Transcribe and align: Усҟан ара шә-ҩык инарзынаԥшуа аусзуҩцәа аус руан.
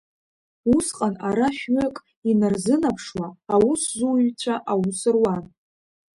Усҟан 0.75 1.15
ара 1.27 1.47
шә-ҩык 1.57 1.95
инарзынаԥшуа 2.29 3.27
аусзуҩцәа 3.53 4.55
аус 4.73 4.99
руан. 5.13 5.43